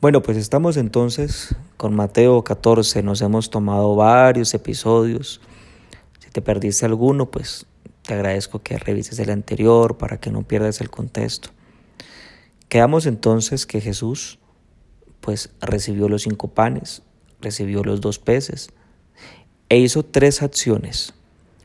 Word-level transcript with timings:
Bueno, 0.00 0.22
pues 0.22 0.38
estamos 0.38 0.78
entonces 0.78 1.54
con 1.76 1.94
Mateo 1.94 2.42
14, 2.42 3.02
nos 3.02 3.20
hemos 3.20 3.50
tomado 3.50 3.94
varios 3.96 4.54
episodios. 4.54 5.42
Si 6.20 6.30
te 6.30 6.40
perdiste 6.40 6.86
alguno, 6.86 7.30
pues 7.30 7.66
te 8.00 8.14
agradezco 8.14 8.62
que 8.62 8.78
revises 8.78 9.18
el 9.18 9.28
anterior 9.28 9.98
para 9.98 10.18
que 10.18 10.30
no 10.30 10.42
pierdas 10.42 10.80
el 10.80 10.88
contexto. 10.88 11.50
Quedamos 12.70 13.04
entonces 13.04 13.66
que 13.66 13.82
Jesús 13.82 14.38
pues 15.20 15.50
recibió 15.60 16.08
los 16.08 16.22
cinco 16.22 16.48
panes, 16.48 17.02
recibió 17.42 17.84
los 17.84 18.00
dos 18.00 18.18
peces 18.18 18.70
e 19.68 19.76
hizo 19.76 20.02
tres 20.02 20.40
acciones. 20.40 21.12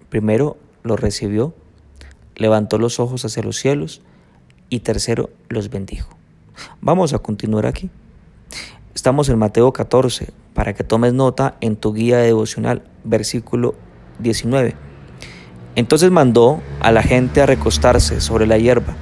Primero 0.09 0.57
los 0.83 0.99
recibió, 0.99 1.55
levantó 2.35 2.79
los 2.79 2.99
ojos 2.99 3.23
hacia 3.23 3.43
los 3.43 3.55
cielos 3.55 4.01
y 4.67 4.81
tercero 4.81 5.29
los 5.47 5.69
bendijo. 5.69 6.17
Vamos 6.81 7.13
a 7.13 7.19
continuar 7.19 7.65
aquí. 7.65 7.89
Estamos 9.05 9.29
en 9.29 9.37
Mateo 9.37 9.71
14, 9.71 10.29
para 10.55 10.73
que 10.73 10.83
tomes 10.83 11.13
nota 11.13 11.57
en 11.61 11.75
tu 11.75 11.93
guía 11.93 12.17
devocional, 12.17 12.81
versículo 13.03 13.75
19. 14.17 14.73
Entonces 15.75 16.09
mandó 16.09 16.59
a 16.79 16.91
la 16.91 17.03
gente 17.03 17.39
a 17.39 17.45
recostarse 17.45 18.19
sobre 18.19 18.47
la 18.47 18.57
hierba, 18.57 18.95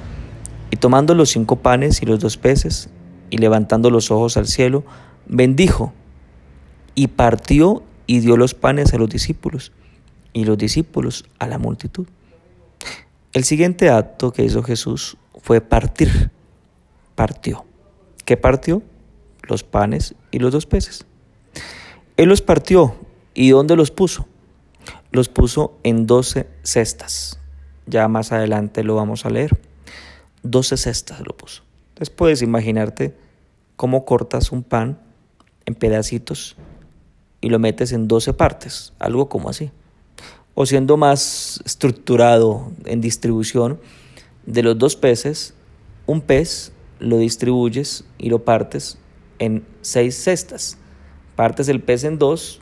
y 0.70 0.76
tomando 0.76 1.14
los 1.14 1.30
cinco 1.30 1.56
panes 1.56 2.02
y 2.02 2.04
los 2.04 2.20
dos 2.20 2.36
peces, 2.36 2.90
y 3.30 3.38
levantando 3.38 3.88
los 3.88 4.10
ojos 4.10 4.36
al 4.36 4.46
cielo, 4.46 4.84
bendijo, 5.24 5.94
y 6.94 7.06
partió 7.06 7.82
y 8.06 8.20
dio 8.20 8.36
los 8.36 8.52
panes 8.52 8.92
a 8.92 8.98
los 8.98 9.08
discípulos, 9.08 9.72
y 10.34 10.44
los 10.44 10.58
discípulos 10.58 11.24
a 11.38 11.46
la 11.46 11.56
multitud. 11.58 12.06
El 13.32 13.44
siguiente 13.44 13.88
acto 13.88 14.34
que 14.34 14.44
hizo 14.44 14.62
Jesús 14.62 15.16
fue 15.40 15.62
partir. 15.62 16.30
Partió. 17.14 17.64
¿Qué 18.26 18.36
partió? 18.36 18.82
Los 19.48 19.62
panes 19.64 20.14
y 20.30 20.38
los 20.38 20.52
dos 20.52 20.66
peces. 20.66 21.06
Él 22.16 22.28
los 22.28 22.42
partió. 22.42 22.94
¿Y 23.34 23.50
dónde 23.50 23.74
los 23.74 23.90
puso? 23.90 24.26
Los 25.10 25.28
puso 25.28 25.76
en 25.82 26.06
doce 26.06 26.48
cestas. 26.62 27.40
Ya 27.86 28.06
más 28.08 28.32
adelante 28.32 28.84
lo 28.84 28.94
vamos 28.94 29.26
a 29.26 29.30
leer. 29.30 29.60
Doce 30.42 30.76
cestas 30.76 31.20
lo 31.20 31.36
puso. 31.36 31.62
Entonces 31.88 32.14
puedes 32.14 32.42
imaginarte 32.42 33.16
cómo 33.76 34.04
cortas 34.04 34.52
un 34.52 34.62
pan 34.62 35.00
en 35.66 35.74
pedacitos 35.74 36.56
y 37.40 37.50
lo 37.50 37.58
metes 37.58 37.92
en 37.92 38.08
doce 38.08 38.32
partes, 38.32 38.92
algo 38.98 39.28
como 39.28 39.48
así. 39.48 39.70
O 40.54 40.66
siendo 40.66 40.96
más 40.96 41.60
estructurado 41.64 42.70
en 42.84 43.00
distribución, 43.00 43.80
de 44.46 44.62
los 44.62 44.78
dos 44.78 44.94
peces, 44.94 45.54
un 46.06 46.20
pez 46.20 46.72
lo 47.00 47.18
distribuyes 47.18 48.04
y 48.18 48.28
lo 48.28 48.44
partes 48.44 48.98
en 49.44 49.66
seis 49.80 50.16
cestas. 50.16 50.78
Partes 51.36 51.68
el 51.68 51.80
pez 51.80 52.04
en 52.04 52.18
dos, 52.18 52.60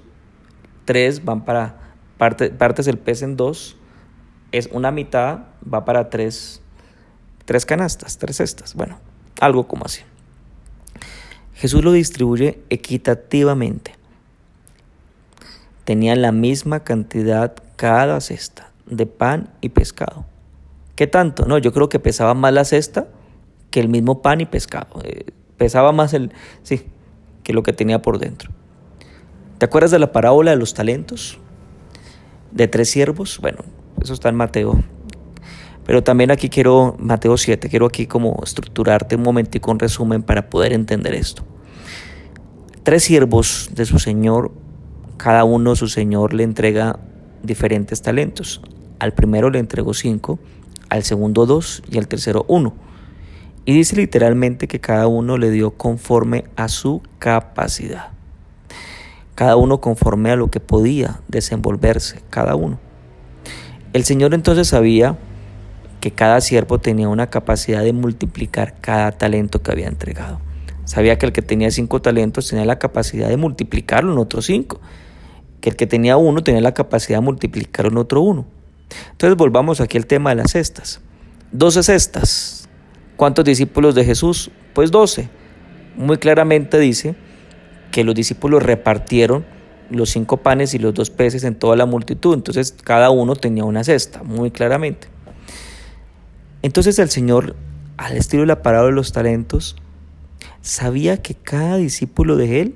tres 0.85 1.25
van 1.25 1.45
para, 1.45 1.95
parte, 2.19 2.51
partes 2.51 2.87
el 2.87 2.99
pez 2.99 3.23
en 3.23 3.37
dos, 3.37 3.77
es 4.51 4.69
una 4.73 4.91
mitad, 4.91 5.41
va 5.63 5.85
para 5.85 6.11
tres, 6.11 6.63
tres 7.45 7.67
canastas, 7.67 8.19
tres 8.19 8.37
cestas. 8.37 8.75
Bueno, 8.75 8.99
algo 9.41 9.67
como 9.67 9.85
así. 9.85 10.03
Jesús 11.55 11.85
lo 11.85 11.93
distribuye 11.93 12.61
equitativamente. 12.71 13.95
Tenían 15.85 16.23
la 16.23 16.33
misma 16.33 16.81
cantidad 16.81 17.55
cada 17.77 18.21
cesta 18.21 18.71
de 18.87 19.07
pan 19.07 19.51
y 19.61 19.71
pescado. 19.71 20.25
¿Qué 20.97 21.07
tanto? 21.07 21.47
No, 21.47 21.59
yo 21.59 21.73
creo 21.73 21.89
que 21.89 21.99
pesaba 21.99 22.35
más 22.35 22.53
la 22.53 22.65
cesta 22.65 23.09
que 23.71 23.81
el 23.81 23.89
mismo 23.89 24.23
pan 24.23 24.41
y 24.41 24.47
pescado. 24.47 25.01
Eh, 25.05 25.27
pesaba 25.63 25.93
más 25.93 26.13
el, 26.13 26.33
sí, 26.65 26.87
que 27.45 27.53
lo 27.53 27.63
que 27.63 27.73
tenía 27.73 28.03
por 28.03 28.19
dentro. 28.19 28.51
¿Te 29.59 29.67
acuerdas 29.67 29.93
de 29.93 30.01
la 30.01 30.11
parábola 30.11 30.51
de 30.51 30.57
los 30.57 30.75
talentos? 30.75 31.39
De 32.51 32.67
tres 32.67 32.91
siervos. 32.91 33.39
Bueno, 33.41 33.59
eso 34.03 34.13
está 34.13 34.29
en 34.29 34.35
Mateo. 34.35 34.83
Pero 35.87 36.03
también 36.03 36.33
aquí 36.33 36.49
quiero, 36.49 36.97
Mateo 36.99 37.37
7, 37.37 37.69
quiero 37.69 37.87
aquí 37.87 38.09
como 38.09 38.41
estructurarte 38.43 39.15
un 39.15 39.23
momentico 39.23 39.71
un 39.71 39.79
resumen 39.79 40.25
para 40.25 40.51
poder 40.51 40.73
entender 40.73 41.15
esto. 41.15 41.45
Tres 42.83 43.05
siervos 43.05 43.71
de 43.73 43.85
su 43.85 44.01
Señor, 44.01 44.51
cada 45.17 45.45
uno 45.45 45.77
su 45.77 45.87
Señor 45.87 46.35
le 46.35 46.43
entrega 46.43 46.99
diferentes 47.45 48.03
talentos. 48.03 48.63
Al 48.99 49.15
primero 49.15 49.49
le 49.49 49.61
entregó 49.61 49.95
cinco, 49.95 50.41
al 50.89 51.05
segundo 51.05 51.47
dos 51.47 51.85
y 51.89 51.99
al 51.99 52.09
tercero 52.09 52.45
uno. 52.49 52.75
Y 53.65 53.75
dice 53.75 53.97
literalmente 53.97 54.67
que 54.67 54.81
cada 54.81 55.07
uno 55.07 55.39
le 55.39 55.51
dio 55.51 55.73
conforme 55.73 56.45
a 56.57 56.69
su 56.69 57.01
capacidad. 57.19 58.09
Cada 59.37 59.57
uno 59.57 59.81
conforme 59.81 60.31
a 60.31 60.37
lo 60.37 60.51
que 60.51 60.61
podía 60.61 61.21
desenvolverse, 61.29 62.23
cada 62.29 62.57
uno. 62.57 62.81
El 63.93 64.05
Señor 64.05 64.35
entonces 64.35 64.69
sabía 64.69 65.17
que 66.01 66.11
cada 66.11 66.41
siervo 66.41 66.79
tenía 66.79 67.09
una 67.09 67.29
capacidad 67.29 67.85
de 67.85 67.93
multiplicar 67.93 68.75
cada 68.81 69.13
talento 69.13 69.63
que 69.63 69.71
había 69.71 69.87
entregado. 69.87 70.41
Sabía 70.85 71.17
que 71.17 71.27
el 71.27 71.33
que 71.33 71.43
tenía 71.43 71.71
cinco 71.71 72.03
talentos 72.03 72.49
tenía 72.49 72.65
la 72.65 72.81
capacidad 72.81 73.29
de 73.29 73.37
multiplicarlo 73.37 74.13
en 74.13 74.19
otros 74.19 74.47
cinco. 74.47 74.81
Que 75.61 75.71
el 75.71 75.77
que 75.77 75.87
tenía 75.87 76.17
uno 76.17 76.43
tenía 76.43 76.61
la 76.61 76.75
capacidad 76.75 77.19
de 77.19 77.25
multiplicarlo 77.25 77.93
en 77.93 77.99
otro 77.99 78.21
uno. 78.23 78.45
Entonces 79.13 79.37
volvamos 79.37 79.81
aquí 79.81 79.97
al 79.97 80.07
tema 80.07 80.31
de 80.31 80.37
las 80.37 80.51
cestas. 80.51 81.01
Doce 81.53 81.85
cestas 81.85 82.62
¿Cuántos 83.23 83.45
discípulos 83.45 83.95
de 83.95 84.05
Jesús? 84.05 84.51
Pues 84.73 84.91
doce. 84.91 85.29
Muy 85.95 86.19
claramente 86.19 86.81
dice 86.81 87.15
que 87.93 88.03
los 88.03 88.17
discípulos 88.17 88.65
repartieron 88.65 89.47
los 89.91 90.11
cinco 90.11 90.39
panes 90.39 90.75
y 90.75 90.81
los 90.81 90.93
dos 90.93 91.11
peces 91.11 91.45
en 91.45 91.55
toda 91.55 91.77
la 91.77 91.87
multitud. 91.87 92.35
Entonces 92.35 92.75
cada 92.83 93.11
uno 93.11 93.37
tenía 93.37 93.63
una 93.63 93.85
cesta, 93.85 94.25
muy 94.25 94.51
claramente. 94.51 95.07
Entonces 96.63 96.99
el 96.99 97.11
Señor, 97.11 97.55
al 97.97 98.17
estilo 98.17 98.43
de 98.43 98.49
la 98.49 98.61
parábola 98.61 98.91
de 98.91 98.97
los 98.97 99.13
talentos, 99.13 99.77
sabía 100.61 101.23
que 101.23 101.37
cada 101.37 101.77
discípulo 101.77 102.35
de 102.35 102.61
Él, 102.61 102.75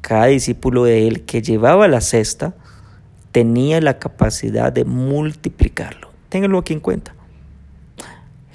cada 0.00 0.26
discípulo 0.26 0.82
de 0.82 1.06
Él 1.06 1.24
que 1.24 1.40
llevaba 1.40 1.86
la 1.86 2.00
cesta, 2.00 2.56
tenía 3.30 3.80
la 3.80 4.00
capacidad 4.00 4.72
de 4.72 4.84
multiplicarlo. 4.84 6.10
Ténganlo 6.30 6.58
aquí 6.58 6.72
en 6.72 6.80
cuenta. 6.80 7.14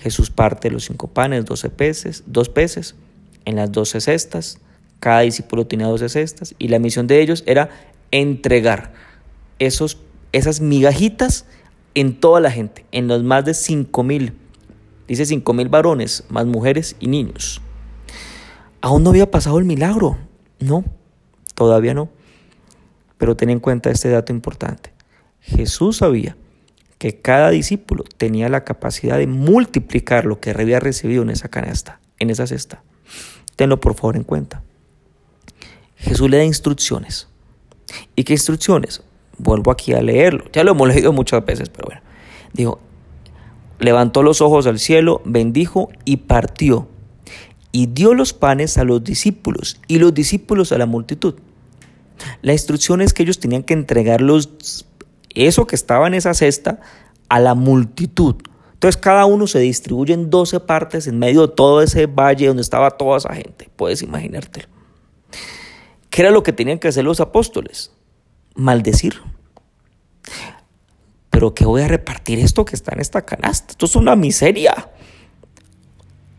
Jesús 0.06 0.30
parte 0.30 0.70
los 0.70 0.84
cinco 0.84 1.08
panes, 1.08 1.46
doce 1.46 1.72
peces, 1.72 2.22
dos 2.28 2.48
peces 2.48 2.94
en 3.44 3.56
las 3.56 3.72
doce 3.72 4.00
cestas. 4.00 4.60
Cada 5.00 5.22
discípulo 5.22 5.66
tenía 5.66 5.88
doce 5.88 6.10
cestas 6.10 6.54
y 6.60 6.68
la 6.68 6.78
misión 6.78 7.08
de 7.08 7.24
ellos 7.24 7.44
era 7.48 7.72
entregar 8.12 8.94
esos, 9.58 9.98
esas 10.32 10.62
migajitas 10.62 11.48
en 11.96 12.20
toda 12.20 12.40
la 12.40 12.52
gente, 12.52 12.86
en 12.92 13.08
los 13.08 13.24
más 13.24 13.46
de 13.46 13.56
cinco 13.56 14.04
mil. 14.04 14.34
Dice 15.08 15.26
cinco 15.26 15.54
mil 15.54 15.70
varones, 15.70 16.24
más 16.30 16.46
mujeres 16.46 16.96
y 17.00 17.08
niños. 17.08 17.60
Aún 18.82 19.02
no 19.02 19.10
había 19.10 19.32
pasado 19.32 19.58
el 19.58 19.66
milagro. 19.66 20.20
No, 20.60 20.86
todavía 21.56 21.96
no. 21.96 22.10
Pero 23.18 23.36
ten 23.36 23.50
en 23.50 23.60
cuenta 23.60 23.90
este 23.90 24.10
dato 24.10 24.32
importante. 24.32 24.94
Jesús 25.42 25.98
sabía 25.98 26.38
que 26.98 27.20
cada 27.20 27.50
discípulo 27.50 28.04
tenía 28.18 28.50
la 28.50 28.64
capacidad 28.64 29.18
de 29.18 29.28
multiplicar 29.28 30.26
lo 30.26 30.40
que 30.40 30.52
había 30.52 30.80
recibido 30.80 31.24
en 31.24 31.30
esa 31.30 31.50
canasta, 31.50 32.00
en 32.20 32.30
esa 32.30 32.48
cesta. 32.48 32.84
Tenlo 33.56 33.80
por 33.80 33.96
favor 33.96 34.16
en 34.16 34.24
cuenta. 34.24 34.64
Jesús 35.98 36.30
le 36.30 36.38
da 36.38 36.44
instrucciones. 36.44 37.28
¿Y 38.16 38.24
qué 38.24 38.34
instrucciones? 38.34 39.04
Vuelvo 39.38 39.72
aquí 39.72 39.94
a 39.94 40.02
leerlo. 40.02 40.46
Ya 40.52 40.64
lo 40.64 40.72
hemos 40.72 40.88
leído 40.94 41.14
muchas 41.14 41.46
veces, 41.46 41.70
pero 41.70 41.88
bueno. 41.88 42.02
Dijo, 42.54 42.80
levantó 43.80 44.24
los 44.24 44.42
ojos 44.42 44.68
al 44.68 44.80
cielo, 44.80 45.22
bendijo 45.26 45.90
y 46.06 46.18
partió. 46.18 46.88
Y 47.72 47.88
dio 47.88 48.14
los 48.14 48.34
panes 48.34 48.78
a 48.78 48.86
los 48.86 49.04
discípulos 49.04 49.82
y 49.88 50.00
los 50.00 50.14
discípulos 50.14 50.72
a 50.72 50.78
la 50.78 50.86
multitud. 50.86 51.36
La 52.41 52.53
instrucción 52.53 53.02
es 53.02 53.14
que 53.14 53.24
ellos 53.24 53.40
tenían 53.40 53.64
que 53.64 53.74
entregar 53.74 54.22
los 54.22 54.86
eso 55.35 55.67
que 55.67 55.76
estaba 55.76 56.08
en 56.08 56.14
esa 56.14 56.34
cesta 56.34 56.79
a 57.29 57.40
la 57.40 57.53
multitud. 57.53 58.35
Entonces 58.73 58.97
cada 58.97 59.26
uno 59.26 59.47
se 59.47 59.59
distribuye 59.59 60.14
en 60.14 60.29
12 60.29 60.61
partes 60.61 61.08
en 61.08 61.20
medio 61.20 61.47
de 61.47 61.53
todo 61.53 61.82
ese 61.82 62.08
valle 62.08 62.47
donde 62.47 62.61
estaba 62.61 62.91
toda 62.91 63.17
esa 63.17 63.34
gente. 63.34 63.70
Puedes 63.76 64.02
imaginártelo. 64.02 64.67
¿Qué 66.09 66.22
era 66.22 66.32
lo 66.32 66.43
que 66.43 66.53
tenían 66.53 66.79
que 66.79 66.87
hacer 66.87 67.03
los 67.03 67.20
apóstoles? 67.20 67.91
Maldecir. 68.55 69.22
Pero 71.29 71.53
¿qué 71.53 71.66
voy 71.66 71.81
a 71.81 71.88
repartir 71.88 72.40
esto 72.40 72.64
que 72.64 72.76
está 72.76 72.93
en 72.93 73.02
esta 73.02 73.23
canasta? 73.26 73.72
Esto 73.72 73.85
es 73.85 73.96
una 73.96 74.16
miseria. 74.16 74.90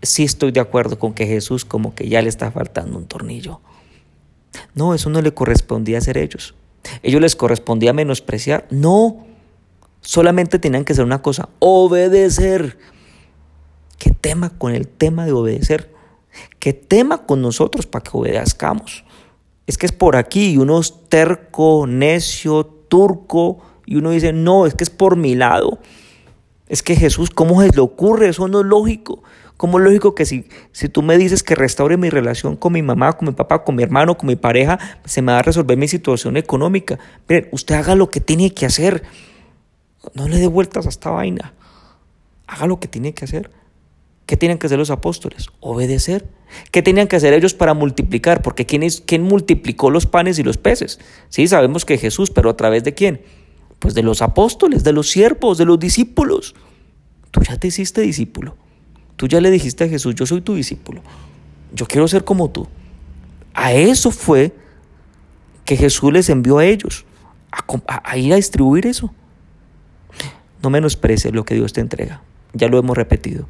Sí 0.02 0.25
estoy 0.25 0.52
de 0.52 0.60
acuerdo 0.60 0.99
con 0.99 1.12
que 1.12 1.26
Jesús 1.26 1.64
como 1.64 1.94
que 1.94 2.08
ya 2.08 2.22
le 2.22 2.28
está 2.28 2.50
faltando 2.50 2.96
un 2.96 3.06
tornillo. 3.06 3.60
No, 4.75 4.94
eso 4.94 5.10
no 5.10 5.20
le 5.20 5.34
correspondía 5.34 5.99
hacer 5.99 6.16
ellos 6.16 6.54
ellos 7.03 7.21
les 7.21 7.37
correspondía 7.37 7.93
menospreciar. 7.93 8.67
No, 8.71 9.27
solamente 10.00 10.59
tenían 10.59 10.85
que 10.85 10.93
hacer 10.93 11.05
una 11.05 11.23
cosa, 11.23 11.49
obedecer. 11.59 12.79
¿Qué 13.99 14.11
tema 14.11 14.50
con 14.50 14.75
el 14.75 14.88
tema 14.88 15.25
de 15.27 15.33
obedecer? 15.33 15.97
que 16.59 16.73
tema 16.73 17.27
con 17.27 17.43
nosotros 17.43 17.87
para 17.87 18.03
que 18.03 18.11
obedezcamos. 18.12 19.05
Es 19.67 19.79
que 19.79 19.87
es 19.87 19.93
por 19.93 20.17
aquí 20.17 20.50
y 20.50 20.56
uno 20.59 20.81
es 20.81 20.94
terco, 21.09 21.87
necio, 21.87 22.65
turco 22.65 23.59
y 23.85 23.97
uno 23.97 24.11
dice, 24.11 24.33
no, 24.33 24.67
es 24.67 24.75
que 24.75 24.85
es 24.85 24.91
por 24.91 25.17
mi 25.17 25.35
lado. 25.35 25.79
Es 26.69 26.83
que 26.83 26.97
Jesús, 26.97 27.31
¿cómo 27.31 27.62
se 27.62 27.71
le 27.71 27.81
ocurre? 27.81 28.29
Eso 28.29 28.49
no 28.49 28.61
es 28.61 28.67
lógico. 28.67 29.23
¿Cómo 29.56 29.79
es 29.79 29.85
lógico 29.85 30.14
que 30.14 30.26
si, 30.26 30.47
si 30.73 30.88
tú 30.88 31.03
me 31.03 31.17
dices 31.17 31.43
que 31.43 31.55
restaure 31.55 31.97
mi 31.97 32.11
relación 32.11 32.56
con 32.56 32.75
mi 32.75 32.82
mamá, 32.82 33.14
con 33.14 33.29
mi 33.29 33.35
papá, 33.35 33.64
con 33.64 33.75
mi 33.75 33.82
hermano, 33.82 34.19
con 34.19 34.26
mi 34.26 34.37
pareja, 34.37 34.79
se 35.05 35.23
me 35.23 35.32
va 35.32 35.38
a 35.38 35.43
resolver 35.43 35.79
mi 35.79 35.88
situación 35.88 36.37
económica? 36.37 36.99
Miren, 37.29 37.49
usted 37.53 37.75
haga 37.76 37.94
lo 37.94 38.11
que 38.11 38.20
tiene 38.20 38.53
que 38.53 38.67
hacer. 38.67 39.03
No 40.14 40.29
le 40.29 40.38
dé 40.38 40.47
vueltas 40.47 40.87
a 40.87 40.91
esta 40.91 41.11
vaina. 41.11 41.55
Haga 42.47 42.67
lo 42.67 42.79
que 42.79 42.87
tiene 42.87 43.14
que 43.14 43.25
hacer. 43.25 43.50
¿Qué 44.26 44.37
tienen 44.37 44.58
que 44.58 44.67
hacer 44.67 44.79
los 44.79 44.91
apóstoles? 44.91 45.49
Obedecer. 45.61 46.29
¿Qué 46.70 46.82
tenían 46.82 47.09
que 47.09 47.17
hacer 47.17 47.32
ellos 47.32 47.55
para 47.55 47.75
multiplicar? 47.75 48.43
Porque 48.43 48.67
¿quién, 48.67 48.82
es, 48.82 49.00
¿quién 49.00 49.23
multiplicó 49.23 49.91
los 49.91 50.05
panes 50.05 50.38
y 50.38 50.43
los 50.43 50.59
peces? 50.59 50.99
Sí, 51.29 51.49
sabemos 51.49 51.85
que 51.85 51.97
Jesús, 51.97 52.31
pero 52.31 52.50
¿a 52.50 52.56
través 52.56 52.85
de 52.85 52.93
quién? 52.93 53.23
Pues 53.79 53.94
de 53.94 54.02
los 54.02 54.23
apóstoles, 54.23 54.85
de 54.85 54.93
los 54.93 55.09
siervos, 55.09 55.59
de 55.59 55.64
los 55.64 55.79
discípulos. 55.79 56.55
Tú 57.31 57.41
ya 57.43 57.56
te 57.56 57.69
hiciste 57.69 58.02
discípulo. 58.02 58.56
Tú 59.16 59.26
ya 59.26 59.40
le 59.40 59.50
dijiste 59.50 59.84
a 59.84 59.88
Jesús, 59.88 60.14
yo 60.14 60.26
soy 60.26 60.42
tu 60.42 60.54
discípulo. 60.54 61.02
Yo 61.72 61.86
quiero 61.86 62.06
ser 62.06 62.24
como 62.24 62.50
tú. 62.50 62.68
A 63.54 63.72
eso 63.72 64.10
fue 64.10 64.54
que 65.64 65.76
Jesús 65.76 66.12
les 66.12 66.28
envió 66.28 66.58
a 66.58 66.64
ellos, 66.64 67.06
a, 67.50 68.16
ir 68.16 68.32
a 68.32 68.36
distribuir 68.36 68.86
eso. 68.86 69.12
No 70.62 70.70
menosprecies 70.70 71.34
lo 71.34 71.44
que 71.44 71.54
Dios 71.54 71.72
te 71.72 71.80
entrega. 71.80 72.22
Ya 72.52 72.68
lo 72.68 72.78
hemos 72.78 72.96
repetido. 72.96 73.48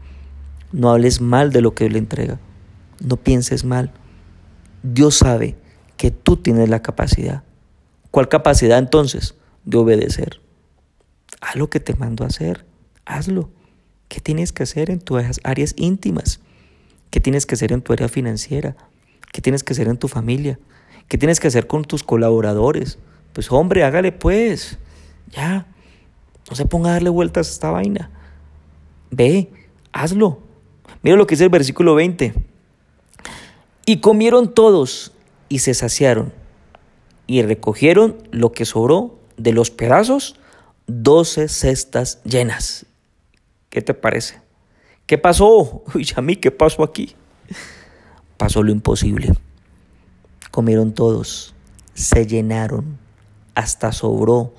No 0.72 0.90
hables 0.90 1.20
mal 1.20 1.52
de 1.52 1.60
lo 1.60 1.74
que 1.74 1.84
Dios 1.84 1.92
le 1.92 1.98
entrega. 1.98 2.38
No 3.00 3.16
pienses 3.16 3.64
mal. 3.64 3.92
Dios 4.82 5.16
sabe 5.16 5.56
que 5.96 6.10
tú 6.10 6.36
tienes 6.36 6.68
la 6.68 6.82
capacidad. 6.82 7.42
¿Cuál 8.10 8.28
capacidad 8.28 8.78
entonces? 8.78 9.34
De 9.64 9.78
obedecer. 9.78 10.40
Haz 11.40 11.56
lo 11.56 11.68
que 11.68 11.80
te 11.80 11.94
mando 11.94 12.24
a 12.24 12.28
hacer. 12.28 12.64
Hazlo. 13.04 13.50
¿Qué 14.08 14.20
tienes 14.20 14.52
que 14.52 14.62
hacer 14.62 14.90
en 14.90 15.00
tus 15.00 15.22
áreas 15.44 15.74
íntimas? 15.76 16.40
¿Qué 17.10 17.20
tienes 17.20 17.46
que 17.46 17.54
hacer 17.54 17.72
en 17.72 17.82
tu 17.82 17.92
área 17.92 18.08
financiera? 18.08 18.76
¿Qué 19.32 19.40
tienes 19.40 19.62
que 19.62 19.72
hacer 19.72 19.88
en 19.88 19.96
tu 19.96 20.08
familia? 20.08 20.58
¿Qué 21.08 21.18
tienes 21.18 21.40
que 21.40 21.48
hacer 21.48 21.66
con 21.66 21.84
tus 21.84 22.02
colaboradores? 22.02 22.98
Pues 23.32 23.50
hombre, 23.52 23.84
hágale 23.84 24.12
pues. 24.12 24.78
Ya. 25.30 25.66
No 26.48 26.56
se 26.56 26.66
ponga 26.66 26.90
a 26.90 26.92
darle 26.94 27.10
vueltas 27.10 27.48
a 27.48 27.52
esta 27.52 27.70
vaina. 27.70 28.10
Ve, 29.10 29.50
hazlo. 29.92 30.40
Mira 31.02 31.16
lo 31.16 31.26
que 31.26 31.34
dice 31.34 31.44
el 31.44 31.50
versículo 31.50 31.94
20. 31.94 32.34
Y 33.86 34.00
comieron 34.00 34.52
todos 34.52 35.12
y 35.48 35.60
se 35.60 35.74
saciaron 35.74 36.32
y 37.26 37.42
recogieron 37.42 38.16
lo 38.30 38.52
que 38.52 38.64
sobró 38.64 39.18
de 39.36 39.52
los 39.52 39.70
pedazos, 39.70 40.36
doce 40.86 41.48
cestas 41.48 42.20
llenas. 42.24 42.86
¿Qué 43.76 43.82
te 43.82 43.92
parece? 43.92 44.40
¿Qué 45.04 45.18
pasó? 45.18 45.82
Uy, 45.94 46.08
a 46.16 46.22
mí, 46.22 46.36
¿qué 46.36 46.50
pasó 46.50 46.82
aquí? 46.82 47.14
Pasó 48.38 48.62
lo 48.62 48.72
imposible. 48.72 49.34
Comieron 50.50 50.94
todos, 50.94 51.54
se 51.92 52.26
llenaron, 52.26 52.96
hasta 53.54 53.92
sobró 53.92 54.54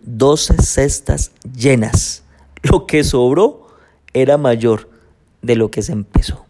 doce 0.00 0.60
cestas 0.60 1.30
llenas. 1.56 2.24
Lo 2.64 2.84
que 2.84 3.04
sobró 3.04 3.68
era 4.12 4.36
mayor 4.38 4.90
de 5.40 5.54
lo 5.54 5.70
que 5.70 5.82
se 5.82 5.92
empezó. 5.92 6.44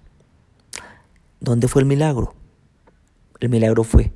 ¿Dónde 1.40 1.68
fue 1.68 1.82
el 1.82 1.86
milagro? 1.86 2.34
El 3.38 3.50
milagro 3.50 3.84
fue 3.84 4.12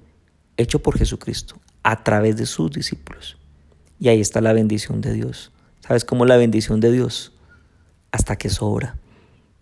hecho 0.57 0.79
por 0.79 0.97
Jesucristo 0.97 1.57
a 1.83 2.03
través 2.03 2.39
de 2.39 2.47
sus 2.47 2.71
discípulos. 2.71 3.37
Y 4.01 4.09
ahí 4.09 4.23
está 4.23 4.41
la 4.41 4.55
bendición 4.55 5.03
de 5.03 5.13
Dios. 5.13 5.53
¿Sabes 5.87 6.07
cómo 6.07 6.25
la 6.25 6.39
bendición 6.39 6.81
de 6.81 6.91
Dios? 6.91 7.33
Hasta 8.13 8.37
que 8.37 8.49
sobra, 8.49 8.97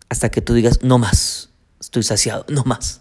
hasta 0.08 0.30
que 0.30 0.42
tú 0.42 0.54
digas, 0.54 0.82
no 0.82 0.98
más, 0.98 1.50
estoy 1.80 2.02
saciado, 2.02 2.44
no 2.48 2.64
más. 2.64 3.00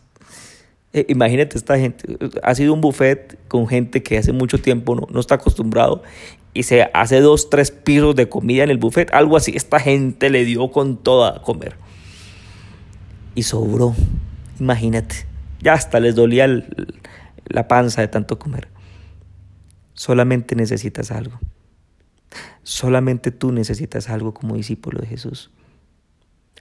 Eh, 0.93 1.05
imagínate 1.09 1.57
esta 1.57 1.77
gente, 1.77 2.17
ha 2.41 2.55
sido 2.55 2.73
un 2.73 2.81
buffet 2.81 3.37
con 3.47 3.67
gente 3.67 4.01
que 4.01 4.17
hace 4.17 4.31
mucho 4.31 4.59
tiempo 4.59 4.95
no, 4.95 5.07
no 5.11 5.19
está 5.19 5.35
acostumbrado 5.35 6.01
y 6.53 6.63
se 6.63 6.89
hace 6.93 7.21
dos, 7.21 7.49
tres 7.49 7.69
pisos 7.71 8.15
de 8.15 8.27
comida 8.27 8.63
en 8.63 8.69
el 8.69 8.77
buffet, 8.77 9.13
algo 9.13 9.37
así, 9.37 9.51
esta 9.55 9.79
gente 9.79 10.29
le 10.29 10.45
dio 10.45 10.71
con 10.71 10.97
toda 10.97 11.37
a 11.37 11.41
comer. 11.41 11.75
Y 13.35 13.43
sobró, 13.43 13.95
imagínate, 14.59 15.27
ya 15.61 15.73
hasta 15.73 15.99
les 15.99 16.15
dolía 16.15 16.47
la 17.45 17.67
panza 17.67 18.01
de 18.01 18.07
tanto 18.07 18.39
comer. 18.39 18.67
Solamente 19.93 20.55
necesitas 20.55 21.11
algo. 21.11 21.39
Solamente 22.63 23.31
tú 23.31 23.51
necesitas 23.51 24.09
algo 24.09 24.33
como 24.33 24.55
discípulo 24.55 24.99
de 24.99 25.07
Jesús. 25.07 25.51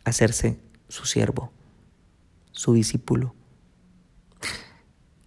Hacerse 0.04 0.58
su 0.88 1.04
siervo, 1.04 1.52
su 2.52 2.72
discípulo. 2.72 3.34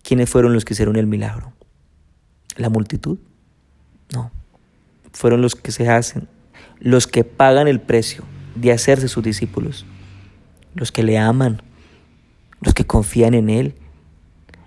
¿Quiénes 0.01 0.29
fueron 0.29 0.53
los 0.53 0.65
que 0.65 0.73
hicieron 0.73 0.95
el 0.95 1.07
milagro? 1.07 1.53
¿La 2.55 2.69
multitud? 2.69 3.19
No. 4.13 4.31
Fueron 5.13 5.41
los 5.41 5.55
que 5.55 5.71
se 5.71 5.89
hacen, 5.89 6.27
los 6.79 7.07
que 7.07 7.23
pagan 7.23 7.67
el 7.67 7.79
precio 7.79 8.23
de 8.55 8.71
hacerse 8.71 9.07
sus 9.07 9.23
discípulos, 9.23 9.85
los 10.73 10.91
que 10.91 11.03
le 11.03 11.17
aman, 11.17 11.61
los 12.59 12.73
que 12.73 12.85
confían 12.85 13.33
en 13.33 13.49
Él, 13.49 13.75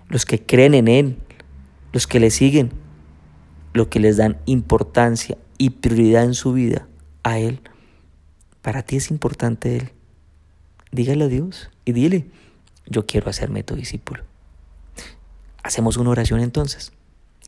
los 0.07 0.25
que 0.25 0.43
creen 0.43 0.73
en 0.73 0.87
Él, 0.87 1.17
los 1.91 2.07
que 2.07 2.19
le 2.19 2.31
siguen, 2.31 2.71
los 3.73 3.87
que 3.87 3.99
les 3.99 4.17
dan 4.17 4.37
importancia 4.45 5.37
y 5.57 5.71
prioridad 5.71 6.23
en 6.23 6.33
su 6.33 6.53
vida 6.53 6.87
a 7.23 7.39
Él, 7.39 7.61
para 8.61 8.83
ti 8.83 8.97
es 8.97 9.11
importante 9.11 9.77
Él. 9.77 9.91
Dígale 10.91 11.25
a 11.25 11.27
Dios 11.27 11.69
y 11.83 11.91
dile, 11.91 12.25
yo 12.87 13.05
quiero 13.05 13.29
hacerme 13.29 13.63
tu 13.63 13.75
discípulo. 13.75 14.23
Hacemos 15.63 15.97
una 15.97 16.11
oración 16.11 16.39
entonces. 16.39 16.91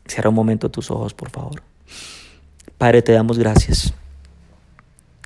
Cierra 0.06 0.30
un 0.30 0.34
momento 0.34 0.70
tus 0.70 0.90
ojos, 0.90 1.14
por 1.14 1.30
favor. 1.30 1.62
Padre, 2.78 3.02
te 3.02 3.12
damos 3.12 3.38
gracias. 3.38 3.94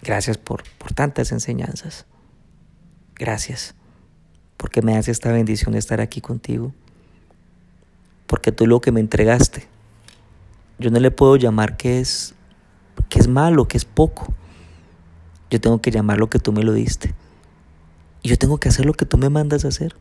Gracias 0.02 0.38
por, 0.38 0.64
por 0.78 0.92
tantas 0.92 1.32
enseñanzas. 1.32 2.06
Gracias 3.14 3.74
porque 4.62 4.80
me 4.80 4.94
das 4.94 5.08
esta 5.08 5.32
bendición 5.32 5.72
de 5.72 5.80
estar 5.80 6.00
aquí 6.00 6.20
contigo. 6.20 6.72
Porque 8.28 8.52
tú 8.52 8.68
lo 8.68 8.80
que 8.80 8.92
me 8.92 9.00
entregaste, 9.00 9.66
yo 10.78 10.90
no 10.90 11.00
le 11.00 11.10
puedo 11.10 11.34
llamar 11.34 11.76
que 11.76 11.98
es 11.98 12.36
que 13.08 13.18
es 13.18 13.28
malo, 13.28 13.68
que 13.68 13.76
es 13.76 13.84
poco. 13.84 14.32
Yo 15.50 15.60
tengo 15.60 15.80
que 15.80 15.90
llamar 15.90 16.18
lo 16.18 16.30
que 16.30 16.38
tú 16.38 16.52
me 16.52 16.62
lo 16.62 16.72
diste. 16.72 17.14
Y 18.22 18.28
yo 18.28 18.38
tengo 18.38 18.58
que 18.58 18.68
hacer 18.68 18.86
lo 18.86 18.94
que 18.94 19.06
tú 19.06 19.18
me 19.18 19.28
mandas 19.28 19.64
a 19.64 19.68
hacer. 19.68 19.96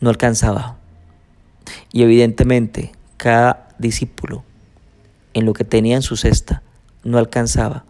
No 0.00 0.10
alcanzaba. 0.10 0.76
Y 1.92 2.02
evidentemente 2.02 2.92
cada 3.16 3.68
discípulo 3.78 4.42
en 5.34 5.44
lo 5.44 5.52
que 5.52 5.64
tenía 5.64 5.96
en 5.96 6.02
su 6.02 6.16
cesta 6.16 6.62
no 7.04 7.18
alcanzaba 7.18 7.84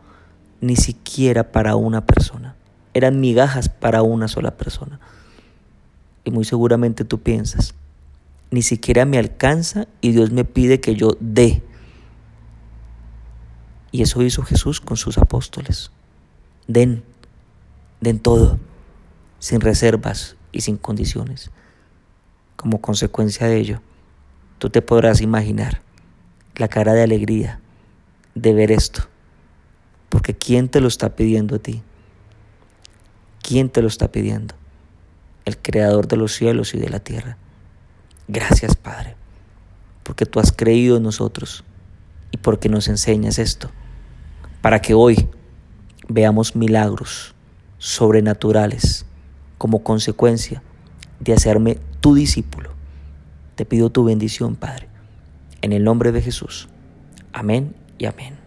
ni 0.61 0.77
siquiera 0.77 1.53
para 1.53 1.77
una 1.77 2.05
persona. 2.05 2.55
Eran 2.95 3.21
migajas 3.21 3.69
para 3.69 4.03
una 4.03 4.29
sola 4.29 4.57
persona. 4.57 5.01
Y 6.25 6.31
muy 6.31 6.45
seguramente 6.45 7.05
tú 7.05 7.21
piensas, 7.21 7.75
ni 8.51 8.63
siquiera 8.63 9.05
me 9.05 9.19
alcanza 9.19 9.87
y 10.01 10.13
Dios 10.13 10.33
me 10.33 10.45
pide 10.45 10.81
que 10.81 10.95
yo 10.95 11.17
dé. 11.21 11.63
Y 13.93 14.03
eso 14.03 14.23
hizo 14.23 14.43
Jesús 14.43 14.81
con 14.81 14.97
sus 14.97 15.19
apóstoles. 15.19 15.91
Den, 16.69 17.03
den 18.01 18.21
todo, 18.21 18.59
sin 19.39 19.61
reservas 19.61 20.37
y 20.53 20.61
sin 20.61 20.77
condiciones. 20.77 21.51
Como 22.57 22.81
consecuencia 22.81 23.47
de 23.47 23.59
ello, 23.59 23.81
tú 24.59 24.71
te 24.71 24.83
podrás 24.83 25.21
imaginar 25.21 25.83
la 26.55 26.69
cara 26.69 26.93
de 26.93 27.03
alegría 27.03 27.61
de 28.35 28.53
ver 28.53 28.71
esto. 28.71 29.03
Porque 30.09 30.35
¿quién 30.35 30.69
te 30.69 30.81
lo 30.81 30.89
está 30.89 31.17
pidiendo 31.17 31.57
a 31.57 31.59
ti? 31.59 31.83
¿Quién 33.43 33.71
te 33.71 33.83
lo 33.83 33.89
está 33.89 34.13
pidiendo? 34.13 34.55
El 35.45 35.59
creador 35.59 36.07
de 36.07 36.17
los 36.17 36.33
cielos 36.33 36.75
y 36.75 36.79
de 36.79 36.91
la 36.91 37.01
tierra. 37.01 37.39
Gracias, 38.29 38.77
Padre, 38.77 39.17
porque 40.05 40.27
tú 40.27 40.39
has 40.39 40.53
creído 40.53 40.99
en 40.99 41.03
nosotros 41.03 41.65
y 42.31 42.37
porque 42.37 42.69
nos 42.69 42.87
enseñas 42.87 43.41
esto 43.41 43.71
para 44.61 44.81
que 44.81 44.95
hoy 44.95 45.29
veamos 46.09 46.57
milagros 46.57 47.35
sobrenaturales 47.79 49.07
como 49.59 49.83
consecuencia 49.83 50.63
de 51.19 51.33
hacerme 51.33 51.79
tu 52.01 52.15
discípulo. 52.15 52.71
Te 53.55 53.65
pido 53.65 53.91
tu 53.91 54.05
bendición, 54.05 54.57
Padre, 54.57 54.89
en 55.63 55.73
el 55.73 55.85
nombre 55.85 56.13
de 56.13 56.23
Jesús. 56.23 56.69
Amén 57.33 57.75
y 57.99 58.07
amén. 58.07 58.40